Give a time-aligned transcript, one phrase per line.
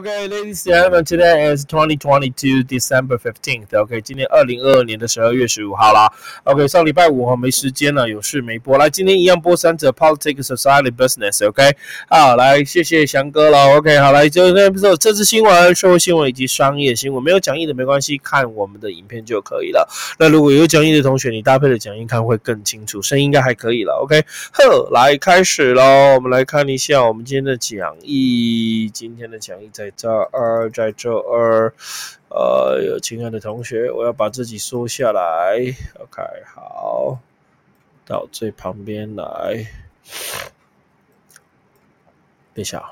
[0.00, 3.78] Okay, ladies and gentlemen, today is 2022 December 15th.
[3.78, 6.10] OK，今天二零二二年的十二月十五号啦。
[6.44, 8.78] OK，上礼拜五哈没时间了，有事没播。
[8.78, 11.46] 来，今天一样播三者 Politics, Society, Business。
[11.46, 11.76] OK，
[12.08, 13.76] 好，来谢谢翔哥了。
[13.76, 19.86] OK，好，来就那不是政治新闻、社会新闻以及商业新闻，没有讲义的没关系，看我们的影片就可以了。
[20.18, 24.00] 那如果有讲义的同学，你搭配的讲义看会更清楚，声音应该还可以了。
[24.02, 24.24] OK，
[24.54, 29.89] 呵，来开始喽，我们来看一下我们今天的讲义，今天的讲义在。
[29.90, 31.72] 在这儿，在这儿，
[32.28, 35.58] 呃，有亲爱的同学，我要把自己缩下来。
[35.98, 36.22] OK，
[36.54, 37.18] 好，
[38.06, 39.66] 到最旁边来。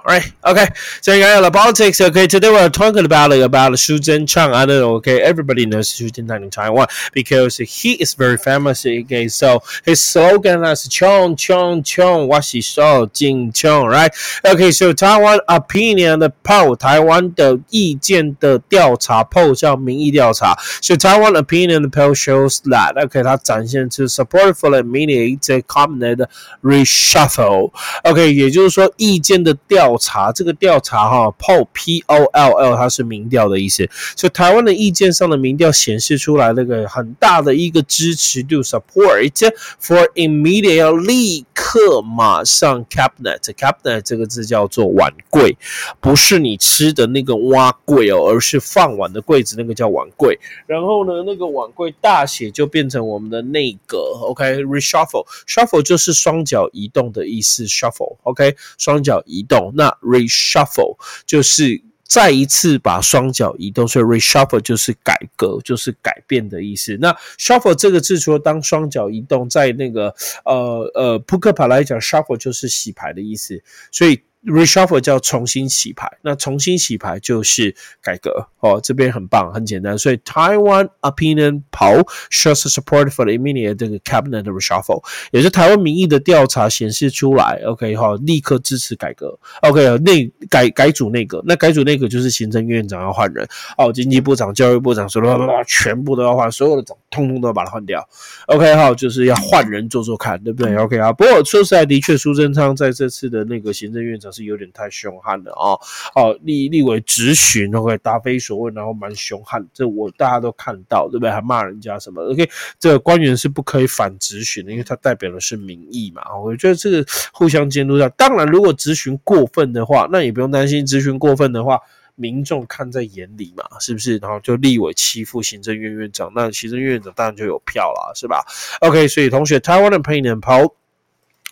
[0.05, 0.33] Right.
[0.45, 0.67] Okay.
[0.99, 2.01] So you got the politics.
[2.01, 2.27] Okay.
[2.27, 4.51] Today we're talking about about Xu Zhenchang.
[4.51, 4.95] I don't know.
[4.95, 5.21] Okay.
[5.21, 8.85] Everybody knows Xu Zhenchang in Taiwan because he is very famous.
[8.85, 9.29] Okay.
[9.29, 13.87] So his slogan is "Chong Chong Chong." What he saw, Jing Chong.
[13.87, 14.11] Right.
[14.43, 14.71] Okay.
[14.71, 20.57] So Taiwan opinion poll，台湾的意见的调查 poll 叫民意调查。
[20.81, 26.27] So Taiwan opinion poll shows that OK，它展现出 support for the immediate cabinet
[26.61, 39.32] reshuffle。OK，也就是说意见的 调查这个调查哈，poll p o l l 它是民调的意思，所以台湾的意见上的民调显示出来那个很大的一个支持度 support
[39.80, 45.56] for immediate 要立刻马上 cabinet cabinet 这个字叫做碗柜，
[46.00, 50.38] 不是你吃的那个蛙柜哦，而是放碗的柜子，那个叫碗柜。
[50.66, 53.98] 然后呢，那个碗柜大写就变成我们的内阁
[54.28, 59.37] ，OK reshuffle shuffle 就是双脚移动的意思，shuffle OK 双脚移。
[59.38, 66.96] 移动那 reshuffle 就是再一次把双脚移动，所以 reshuffle 就是改革，就是改变的意思。
[67.00, 73.62] 那 shuffle 这个字，除了当双脚移动，在那个呃呃扑克牌来讲，shuffle 就是洗牌的意思，
[73.92, 74.20] 所以。
[74.46, 78.80] Reshuffle 叫重新洗牌，那重新洗牌就是改革哦。
[78.80, 79.98] 这边很棒，很简单。
[79.98, 87.60] 所以 Taiwan Opinion Poll shows support for the immediate 这个 cabinet reshuffle，也是台湾民意的调查显示出来。
[87.66, 89.36] OK 哈，立刻支持改革。
[89.62, 93.46] OK 内改改组内阁，那改组内阁就是行政院长要换人
[93.76, 98.08] 哦，经济部长、教育部长什么全部都要换，所有的长通通都要把它换掉。
[98.46, 104.27] OK 哈，就是要换人做做看，对不对？OK 啊，不过说实在，的确苏贞昌在这次的那个行政院长。
[104.30, 105.76] 是有点太凶悍了啊！
[106.14, 111.30] 哦，立立委质询，OK，答非所问，然后蛮凶悍，这我大家都看到，对不对？
[111.30, 116.22] 还骂人家什么？OK，这个官员是不可以反质询的，因为他代表的是民意嘛。
[116.36, 121.80] 我觉得这个互相监督下，当然如果质询过分的话，那也不用担心，质询过分的话，
[122.14, 124.18] 民众看在眼里嘛，是不是？
[124.18, 128.44] 然后就立委欺负行政院院长，那行政院院长当然就有票了，是吧
[128.80, 130.74] ？OK，所以同学，台湾的朋友们跑。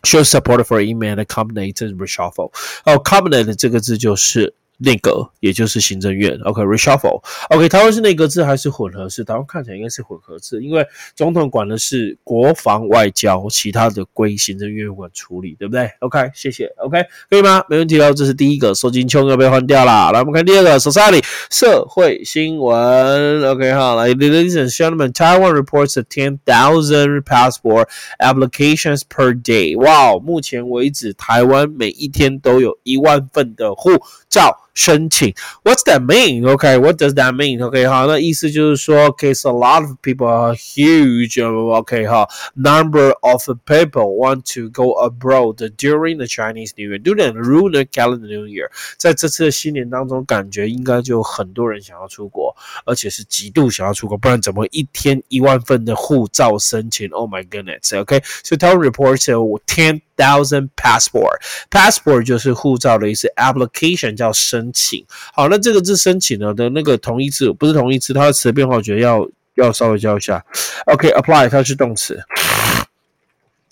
[0.05, 2.51] Show support for email cabinet reshuffle。
[2.85, 4.55] 哦，cabinet 这个字就是。
[4.78, 9.24] 内阁，也就是行政院，OK，reshuffle，OK，台湾是内阁制还是混合制？
[9.24, 17.64] 台湾看起来应该是混合制，因为总统管的是国防外交，其他的归行政院管处理，对不对？OK，谢谢，OK，可以吗？
[17.68, 20.12] 没问题哦，这是第一个，收金秋要被换掉了。
[20.12, 27.88] 来，我们看第二个，Society 社会新闻，OK，好，来，Ladies and gentlemen，Taiwan reports ten thousand passport
[28.18, 29.76] applications per day。
[29.78, 33.90] 哇，目前为止，台湾每一天都有一万份的护
[34.28, 34.65] 照。
[34.75, 35.33] 申请，
[35.63, 36.43] What's that mean?
[36.43, 37.59] Okay, what does that mean?
[37.59, 41.37] Okay，好，那意思就是说，Okay, so a lot of people are huge.
[41.37, 47.41] Okay, 哈，number of people want to go abroad during the Chinese New Year, during the
[47.41, 48.69] lunar calendar New Year。
[48.97, 52.55] 在这次的新年当中，感觉应该就很多人想要出国，
[52.85, 57.09] 而且是极度想要出国，不然怎么一天一万份的护照申请？
[57.09, 57.89] Oh my goodness.
[57.89, 59.25] Okay, so tell reports
[59.65, 61.41] ten thousand passport.
[61.69, 64.64] Passport 就是护照的意思，application 叫申。
[64.66, 70.44] 申请好，那这个字申请呢的那个同义词不是同义词，它的词的变化，我觉得要要稍微教一下。
[70.86, 72.20] OK，apply 它是动词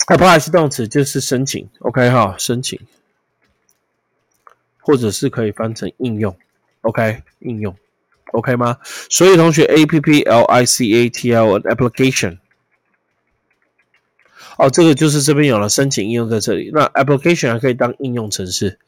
[0.06, 1.68] ，apply 是动词就是申请。
[1.80, 2.78] OK 哈，申请，
[4.80, 6.36] 或者是可以翻成应用。
[6.82, 7.74] OK，应用
[8.32, 8.78] OK 吗？
[9.10, 12.38] 所以同学，A P P L I C A T L application。
[14.58, 16.70] 哦，这个就是这边有了申请应用在这里。
[16.72, 18.78] 那 application 还可以当应用程式。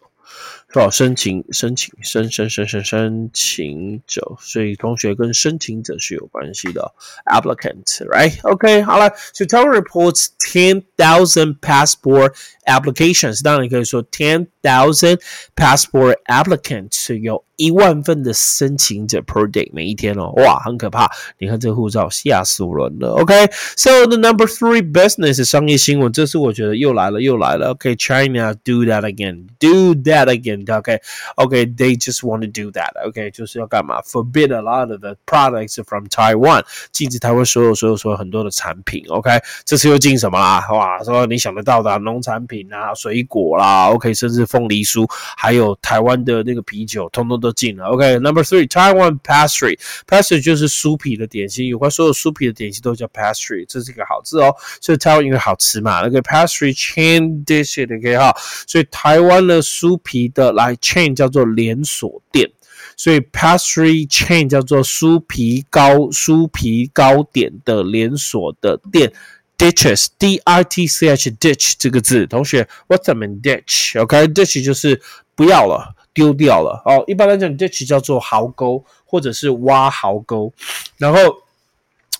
[0.74, 6.94] 多少申请申请申申申申申请者，所以同学跟申请者是有关系的。
[7.26, 9.12] Applicant，right？OK，好了。
[9.34, 12.34] So t e l reports ten thousand passport
[12.66, 15.20] applications，当然你可以说 ten thousand
[15.56, 21.08] passport applicants，有一万份的申请者 per day，每一天哦，哇，很可怕。
[21.38, 23.12] 你看这护照，吓死人了。
[23.20, 27.70] OK，so the number three business 商业新闻，这次我觉得又来了又来了。
[27.70, 30.66] OK，China do that again，do that again。
[30.76, 32.90] OK，OK，they just want to do that。
[33.08, 39.06] OK，就是要干嘛？Forbid a lot of the products from Taiwan，禁止台湾所有所有所有很多的产品。
[39.10, 39.30] OK，
[39.66, 40.68] 这次又禁什么啦？
[40.72, 45.06] 哇，说你想得到的农产品啊、水果啦，OK，甚至凤梨酥，
[45.38, 47.86] 还有台湾的那个啤酒，通通都禁了。
[47.86, 49.78] OK，Number three, Taiwan pastry.
[50.08, 54.54] Pastry 就是酥皮的点心，有关所有酥皮的点心都叫 pastry，这是一个好字哦。
[54.80, 58.36] 所以台湾一个好吃嘛，那个 pastry chain dish 的可以哈。
[58.68, 62.50] 所以台湾的酥皮的来 chain 叫做连锁店，
[62.96, 69.12] 所以 pastry chain 叫做酥皮糕酥皮糕点的连锁的店。
[69.58, 75.00] ditches d i t c h ditch 这个字，同学，what's a mean ditch？OK，ditch 就是
[75.36, 76.82] 不要了，丢掉了。
[76.86, 80.52] 哦，一般来讲，ditch 叫做壕沟或者是挖壕沟，
[80.98, 81.20] 然后。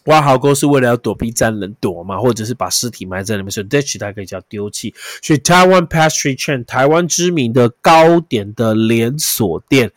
[0.06, 4.92] 挖壕沟是为了要躲避战人躲嘛，或者是把尸体埋在里面，所以 ditch 它可以叫丢弃。
[5.22, 9.92] 所以 Taiwan pastry chain 台湾知名的糕点的连锁店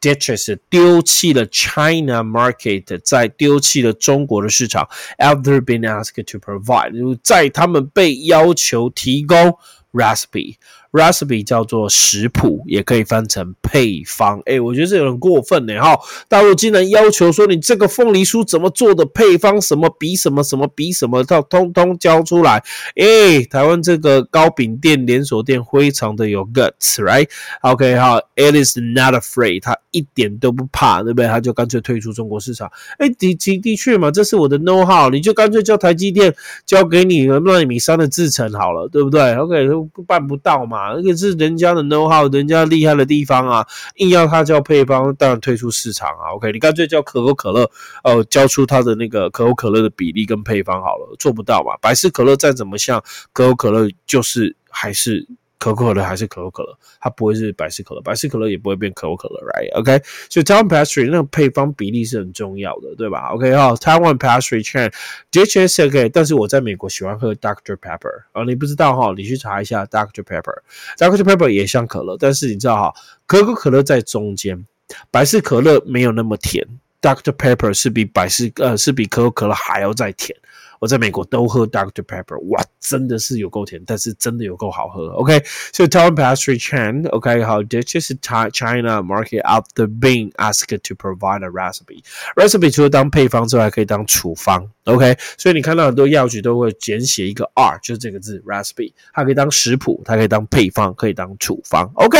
[0.00, 4.88] ditches 丢弃了 China market，在丢弃了中国的市场。
[5.18, 9.58] After being asked to provide，在他们被要求提供
[9.92, 10.56] recipe。
[10.92, 14.42] recipe 叫做食谱，也可以翻成配方。
[14.44, 15.80] 哎，我觉得这有点过分呢。
[15.80, 15.98] 哈，
[16.28, 22.62] 大陆竟然要求说你这个凤梨酥怎么做的配方，什么比什么，什么比什么，要通通交出来。
[22.96, 31.26] 哎，台湾这个糕饼店连锁店非常的有 guts，right？OK，好，it is not afraid，他一点都不怕，对不对？
[31.26, 32.70] 他就干脆退出中国市场。
[32.98, 36.34] 哎，的的的确嘛，这是我的 know how，你就干脆叫台积电
[36.66, 40.92] 交给你纳米三的制成好了，对不对？OK，办不到嘛。
[40.94, 46.34] 那个是人家的 know how，人家厉害的地方啊，硬要他叫配方，当然退出市场啊。
[46.34, 47.70] OK，你干脆叫可口可乐，
[48.04, 51.76] 哦，交出他的那个可口可乐的比例跟配方好了，做不到嘛？
[51.80, 53.02] 百事可乐再怎么像
[53.32, 55.28] 可口可乐，就是还是。
[55.62, 72.94] 可口可乐还是可口可乐，它不会是百事可乐，百事可乐也不会变可口可乐，right？OK，所以 tom pastry 那个配方比例是很重要的，对吧？OK，好，Taiwan pastry chain，dish OK，但是我在美国喜欢喝 Dr Pepper，啊，你不知道哈，你去查一下 Dr Pepper，Dr Pepper 也像可乐，但是你知道哈，
[73.26, 74.66] 可口可乐在中间，
[75.12, 76.66] 百事可乐没有那么甜
[77.00, 80.36] ，Dr Pepper 是比百事呃是比可口可乐还要再甜。
[80.82, 85.10] 我在美国都喝 Dr Pepper，哇，真的是有够甜，但是真的有够好喝。
[85.10, 85.40] OK，
[85.72, 92.02] 所以 Taiwan pastry chain，OK，好，this is China market after being asked to provide a recipe。
[92.34, 94.68] recipe 除了当配方之外，可以当处方。
[94.86, 101.88] OK，所以你看到很多药局都会简写一个 R，就是这个字 recipe，它可以当食谱，它可以当配方，可以当处方。
[101.94, 102.18] OK，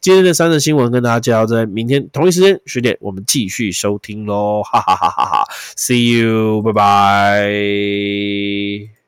[0.00, 5.44] 今天的三则新闻跟大家介绍，在明天同一时间十点，我们继续收听喽，哈哈哈哈哈
[5.76, 7.91] ，See you，拜拜。
[7.92, 9.01] a